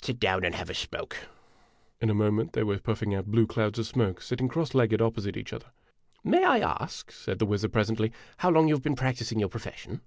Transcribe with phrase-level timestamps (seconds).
[0.00, 1.14] Sit down and have a smoke."
[2.00, 5.02] In a moment they were puffing out blue clouds of smoke, sit ting cross legged
[5.02, 5.66] opposite each other.
[6.24, 10.00] "May I ask," said the wizard, presently, "how long you have been practising your profession